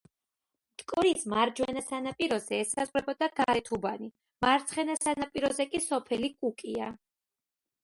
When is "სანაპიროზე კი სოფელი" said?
5.05-6.35